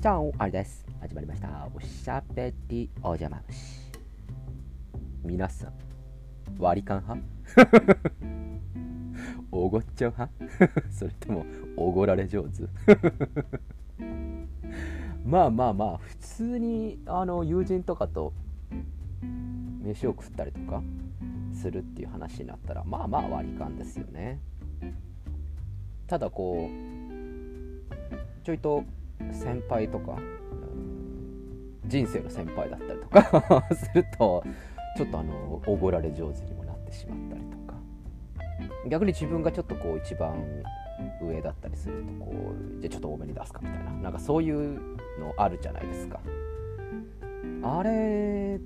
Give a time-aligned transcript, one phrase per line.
[0.00, 0.86] じゃあ、あれです。
[1.02, 1.68] 始まりました。
[1.74, 3.92] おしゃべりお邪魔虫。
[5.22, 5.74] 皆さん、
[6.58, 7.22] 割り勘派？
[9.52, 10.88] おごっちゃう派？
[10.90, 11.44] それとも、
[11.76, 12.62] おごられ上手？
[15.22, 18.32] まあまあまあ、普通にあの友人とかと
[19.82, 20.82] 飯を食ったりとか
[21.52, 24.40] するっていう話になったら、まあまあ割り勘ですよね。
[26.06, 28.82] ただこう、ちょいと
[29.32, 30.18] 先輩とか、
[31.86, 34.44] 人生の先輩だったりとか すると
[34.96, 37.74] ちょっとあのおごられ上手にもなってしまったりとか。
[38.88, 40.34] 逆に自分がちょっとこう一番
[41.22, 42.32] 上だったりするとこ
[42.78, 43.90] うじゃあちょっと多めに出すかみたいな。
[43.90, 44.80] なんかそういう
[45.18, 46.20] のあるじゃないですか。
[47.62, 48.60] あれ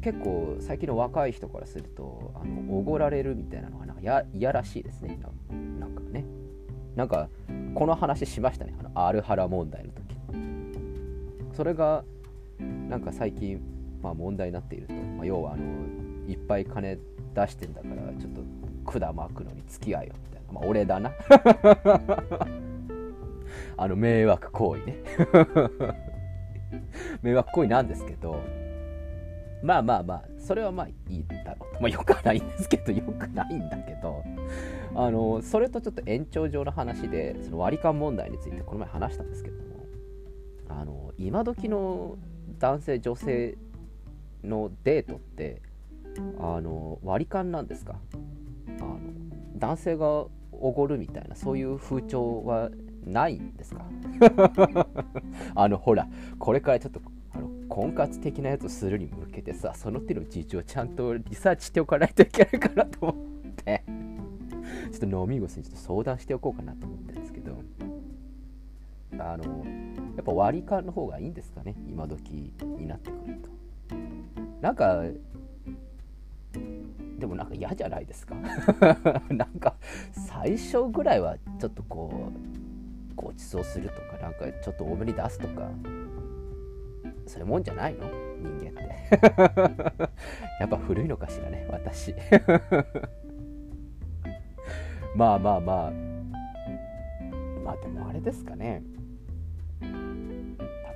[0.00, 5.18] 結構最近の若い人からするとあのおごられるみたいなのがなんかや嫌らしいですね。
[5.78, 6.24] なんかね。
[6.96, 7.28] なんか
[7.74, 8.74] この話しましたね。
[8.78, 10.04] あのアルハラ問題の時。
[11.52, 12.04] それが
[12.88, 13.60] なんか最近、
[14.02, 15.64] まあ、問題になっていると、まあ、要はあの
[16.28, 16.98] いっぱい金
[17.34, 18.42] 出してんだからちょっと
[18.84, 21.12] 管巻くのに付き合いよみたいな、まあ、俺だな。
[23.76, 24.96] あの迷惑行為ね。
[27.22, 28.40] 迷惑行為なんですけど
[29.62, 34.22] まあまあまあそれはまあいいだろうと、まあ、よくはないんですけどよくないんだけど
[34.96, 39.86] あのそれとちょっと延長上の話でその割り勘問題についてこの前話したんですけども
[40.68, 42.16] あの今時の
[42.58, 43.58] 男性女性
[44.44, 45.62] のデートって
[46.38, 47.96] あの割り勘なんですか？
[48.78, 48.98] あの
[49.56, 50.06] 男性が
[50.52, 52.70] おごるみたいなそういう風潮は
[53.04, 53.84] ないんですか？
[55.56, 57.00] あのほらこれからちょっと
[57.32, 63.33] あの婚活的なやつをするに向けてさその手の事情をちゃんとリサーチしておかないといけないかなと思って
[65.10, 67.56] ちょっと飲み薬にちょっと相談しておこうかなと思ってるんですけど
[69.18, 69.64] あの
[70.16, 71.74] やっぱ割り勘の方がいいんですかね？
[71.88, 73.48] 今時になってくると。
[74.60, 75.02] なんか
[77.18, 78.34] でもなんか嫌じゃないですか？
[79.30, 79.76] なんか
[80.12, 85.70] 最初ぐらいはちょっとこうご馳走するとかなんかちょっと多めに出すとか
[87.26, 88.08] そういうもんじゃないの？
[88.40, 90.10] 人間って。
[90.60, 92.14] やっぱ古いのかしらね私。
[95.14, 95.92] まあまあまあ。
[97.64, 98.82] まあでもあれですかね。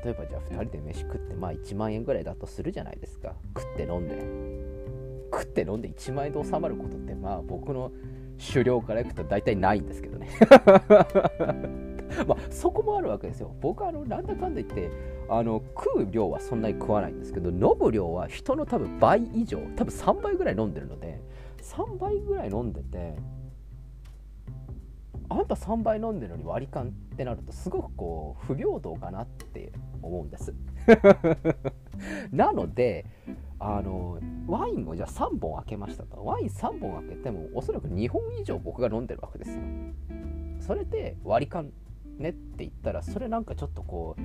[0.05, 3.35] 例えばじゃあ2人で飯食ってまあ1万円ぐらいだとするじゃないですか。
[3.57, 4.69] 食って飲んで。
[5.31, 7.93] 食って飲んで1万円で収まることってまあ僕の
[8.53, 10.29] 狩猟からいくと大体ないんですけどね。
[12.27, 13.55] まあそこもあるわけですよ。
[13.61, 14.91] 僕はあのなんだかんだ言って
[15.29, 21.21] あの食う量はそんなに食わないんですけど飲む量は人の多分倍以上多分3倍ぐらい飲んでるので
[21.61, 23.17] 3倍ぐらい飲んでて
[25.31, 29.73] あんた3倍飲んでるのに割り勘ってなるとすごくこう不平等かなって
[30.03, 30.55] 思うんです。
[32.33, 33.05] なので
[33.59, 36.25] あのワインをじゃあ3本開けましたと。
[36.25, 39.63] ワイン3本開けてもおそらく2本以上僕が飲んでるわけですよ。
[40.61, 41.73] それで割り勘
[42.19, 44.21] ねって言ったらそれなんかちょっとこう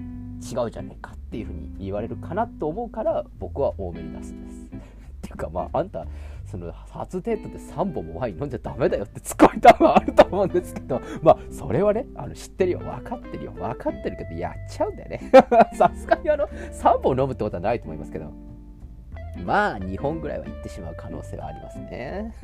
[0.00, 4.66] 違うじゃねえかっていうふうに言われるかなと思うから僕は多めに出すんです。
[4.74, 6.06] っていうかまああんた
[6.50, 12.78] その初デートで3本もワイン飲んじゃダメだよってツッコミた分あると思うんですけどまあそれはねあの知ってるよ。
[12.78, 13.52] 分かってるよ。
[13.52, 15.30] 分かってるけどやっちゃうんだよね。
[15.76, 18.32] さすがにあの3本飲むってことはないと思いますけど。
[19.44, 22.34] まあ2本ぐらいはいってしまう可能性はありますね。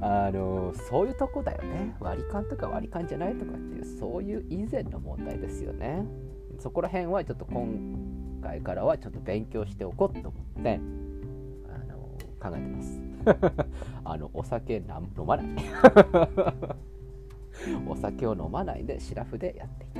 [0.00, 1.94] あのそういうとこだよね。
[2.00, 6.04] 割り勘とか割り勘じゃないとかっていうそういう以前の問題ですよね。
[6.58, 7.68] そこら辺はちょっと今
[8.42, 10.80] 回からはちょっと勉強しておこうと思って。
[12.42, 13.00] 考えてます。
[14.04, 14.84] あのお酒飲
[15.24, 15.46] まない。
[17.86, 19.92] お酒を飲まないでシラフでやっていく。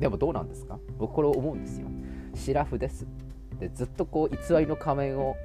[0.00, 0.78] でもどうなんですか？
[0.98, 1.86] 僕これ思うんですよ。
[2.34, 3.06] シラフです。
[3.60, 5.36] でずっとこう偽りの仮面を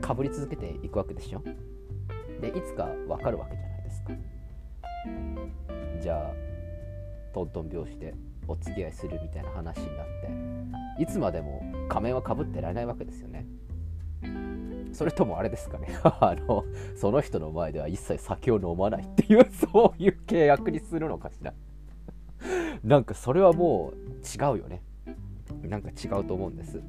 [0.00, 1.42] かぶり続けていくわけでしょ？
[2.40, 4.12] でいつか分かるわけじゃないですか。
[6.00, 6.32] じゃあ
[7.32, 8.14] トントン拍子で
[8.48, 10.06] お付き合いするみたいな話になっ
[10.96, 13.46] ていつまでも仮面はかぶってられないわけですよね。
[14.92, 15.88] それともあれですかね。
[16.04, 21.54] あのその人の前では一切酒を飲まないっていう そういう契約にするのかしら。
[22.84, 24.82] なんかそれはもう違うよね。
[25.62, 26.82] なんか違うと思うんです。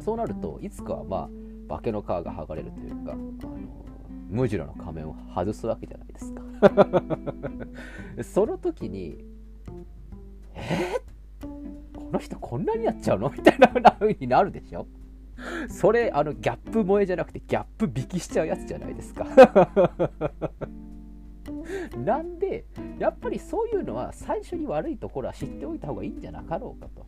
[0.00, 1.28] そうなるといつかはま
[1.68, 3.22] あ化けの皮が剥がれるというかあの
[4.28, 6.42] 無地の仮面を外すわけじゃないですか。
[8.24, 9.24] その時に
[10.54, 11.46] えー、
[11.96, 13.30] この人こんなにやっちゃうの？
[13.30, 14.86] みたいな風になるでしょ。
[15.68, 19.26] それあのギャップ萌えじゃなくてギャップ引きしちゃうやつじゃないですか。
[22.04, 22.64] なんで
[22.98, 27.06] やっぱりそういうのは最初に悪いところは知っておいた方がいいんじゃなかろうかと。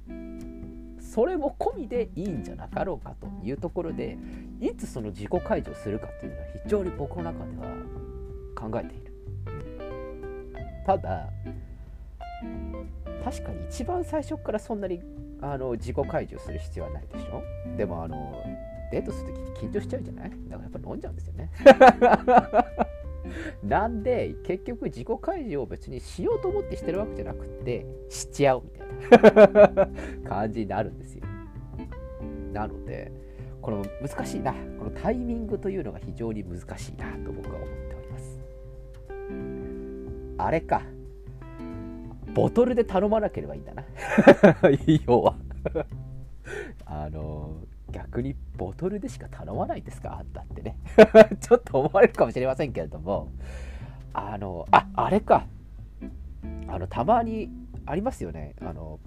[1.00, 4.18] それも込みでいいんじゃなかろうかというところで
[4.60, 7.68] いつその自己解除するかっていうのは非常に僕の中では
[8.56, 9.12] 考えている。
[10.86, 11.28] ただ
[13.24, 15.00] 確かに一番最初からそんなに
[15.44, 17.42] あの自己解除する必要はないでしょ？
[17.76, 18.42] でもあの
[18.90, 20.30] デートするときって緊張しちゃうじゃない？
[20.30, 21.50] だからやっぱ飲んじゃうんですよね。
[23.62, 29.88] なんで結局自己開示を別にしようと思ってしてるわけじゃなくてしちゃうみたいな
[30.28, 31.24] 感じになるんですよ。
[32.52, 33.12] なので
[33.60, 34.52] この難しいな。
[34.78, 38.40] このタイミングというのが非常に難しいなと僕は思っております。
[40.38, 40.82] あれか。
[42.34, 43.84] ボトルで頼まなければいいんだな。
[45.06, 45.33] 要は
[46.86, 47.56] あの
[47.90, 50.18] 逆にボトルでしか頼まないですか？
[50.18, 50.76] あんたってね。
[51.40, 53.30] ちょっと思われるかもしれませんけれども。
[54.12, 55.46] あのああれか。
[56.68, 57.50] あのたまに
[57.86, 58.54] ありますよね。
[58.60, 58.98] あの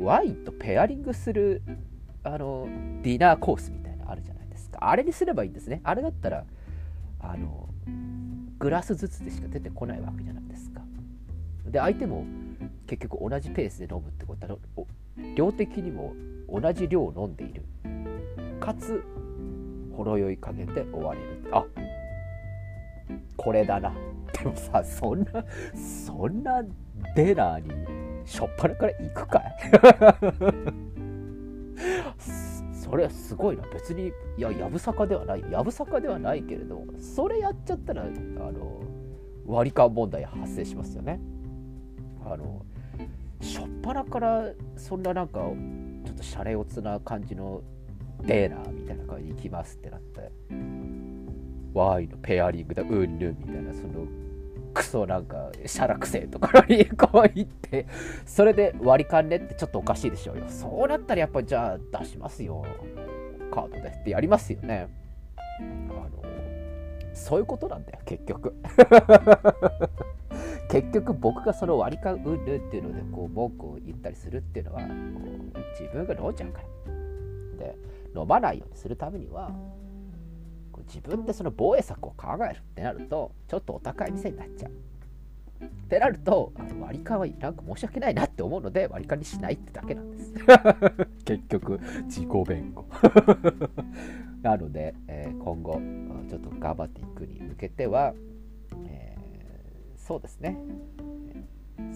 [0.00, 1.62] ワインとペアリングする
[2.22, 2.68] あの
[3.02, 4.78] ディナーコースみたいなのあるじゃないですか。
[4.80, 5.80] あれにすればいいんですね。
[5.84, 6.44] あれだったら
[7.20, 7.68] あの
[8.58, 10.82] グラスずつでしか出てこないわけじゃないですか。
[11.66, 12.24] で相手も
[12.86, 14.58] 結局同じペースで飲むってことは
[15.38, 16.16] 量的にも
[16.48, 17.62] 同じ量を飲んでいる。
[18.58, 19.04] かつ
[19.96, 21.44] ほろ酔い加減で終われる。
[21.52, 21.64] あ
[23.36, 23.94] これだな。
[24.32, 25.44] でもさそんな
[25.76, 26.60] そんな
[27.14, 27.70] デナーに
[28.26, 29.44] しょっぱなから行くかい？
[32.74, 33.62] それはすごいな。
[33.72, 35.44] 別にいややぶさかではない。
[35.52, 38.82] やぶさかではないけれどそれやっちゃったらあの
[39.46, 41.20] 割り勘問題発生しますよね。
[42.24, 42.66] あの
[43.40, 44.44] しょっぱなから
[44.76, 47.62] そんななんかちょっとシャレオツな感じの
[48.22, 50.30] デーナーみたいな感じに行きますってなって
[51.72, 54.06] ワイのペアリングだうんぬんみたいなその
[54.74, 57.86] クソなんかシャラくせえところにこう行って
[58.26, 60.44] それで割り勘ねってちょっとおかしいでしょうよ。
[60.48, 62.64] そうなったらやっぱじゃあ出しますよ。
[63.52, 64.88] カードでってやりますよね。
[65.60, 66.22] あの
[67.14, 68.54] そういうことなんだよ結局。
[70.82, 77.76] 結局僕がその割り勘うんぬんっていうのでこう文句を言ったりするっていうのはこう自分が飲んじゃうからで
[78.14, 79.50] 飲まないようにするためには
[80.86, 84.72] 自分でその防衛策を考えるってなるとちょっとお高い店になっちゃう。
[85.64, 90.34] ってなると割り勘はなんか申し訳ないなって思うので割り勘にしないってだけなんです。
[91.24, 92.86] 結局自己弁護
[94.42, 95.80] なので、えー、今後
[96.28, 98.14] ちょっと頑張っていくに向けては、
[98.86, 99.17] えー、
[100.08, 100.56] そうですね。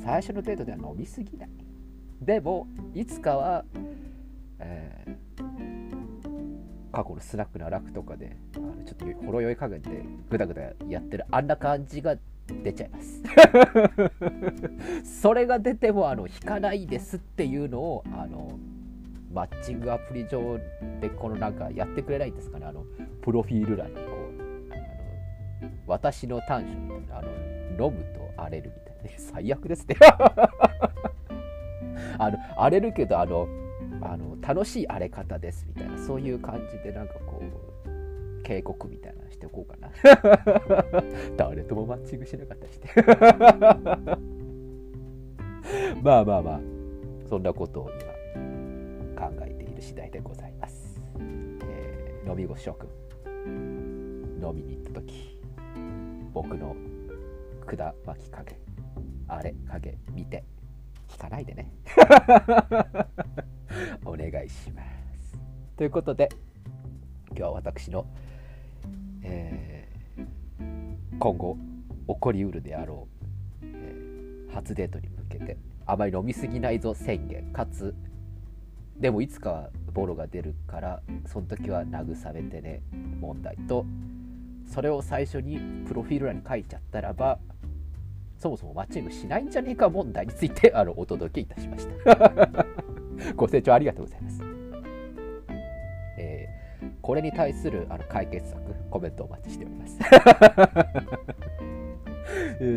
[0.05, 1.49] 最初のデートでは飲みすぎない。
[2.21, 3.65] でもいつかは、
[4.59, 5.43] えー、
[6.93, 10.61] 過去のスナックの楽とかであのちょっとほろ酔い加減でグダグダ
[10.91, 12.17] やってるあんな感じが
[12.63, 13.23] 出ちゃいます。
[15.23, 18.59] それが出てもあの引かないですっていうのをあの
[19.33, 20.59] マッチングアプリ上
[21.01, 22.67] でこのなんかやってくれないんですかね。
[22.67, 22.85] あの
[23.23, 24.05] プロフィール欄にこう
[24.71, 29.97] あの私の短所みたいなあの飲むと荒れるみたいな、ね、最悪ですね。
[32.19, 33.49] あの荒れるけどあの
[34.01, 35.99] あの楽しい荒れ方ですみたいな。
[35.99, 37.45] そういう感じでなんかこう
[38.43, 39.91] 警告みたいなのしておこうかな。
[41.37, 42.89] 誰ともマッチングしなかったりして。
[46.03, 46.61] まあまあまあ
[47.29, 47.99] そんなことを今
[49.29, 51.01] 考えている次第でございます、
[51.69, 52.89] えー、飲み子諸君
[54.43, 55.33] 飲みに行った時。
[56.33, 56.75] 僕の
[57.67, 58.59] 管巻き影
[59.29, 60.45] あれ影見て。
[61.13, 61.71] 引かないでね。
[64.05, 65.41] お願いします。
[65.77, 66.29] ということで
[67.29, 68.07] 今日は私の、
[69.23, 70.27] えー、
[71.19, 71.57] 今後
[72.09, 73.09] 起こりうるであろ
[73.63, 77.95] う、えー、初デートに向けてあまり飲みすぎないぞ宣言かつ
[78.99, 82.83] でもいつかはボロが出るからその時は慰めてね
[83.21, 83.85] 問題と
[84.67, 87.39] それを最初にプロフィール欄に書いちゃったらば
[88.43, 91.93] そもそもマッチングしないんじゃねえか問題についてあのお届けいたしました。
[93.37, 94.43] ご清聴ありがとうございます、
[96.19, 99.97] えー、これに対するあの解決策コメントお待ちしております。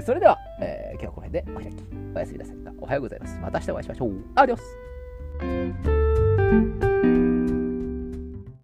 [0.06, 1.84] それでは、えー、今日はこの辺でお開き。
[2.16, 2.58] おやすみなさい。
[2.80, 3.40] おはようございます。
[3.40, 4.24] また明日お会いしましょう。
[4.36, 4.60] アディオ
[6.82, 6.85] ス。